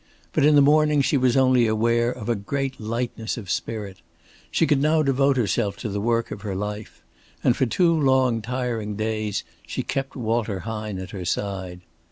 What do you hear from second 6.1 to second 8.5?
of her life; and for two long